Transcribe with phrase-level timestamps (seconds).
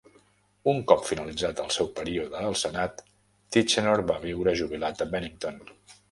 [0.71, 3.03] Un cop finalitzat el seu període al senat,
[3.57, 5.61] Tichenor va viure jubilat a Bennington.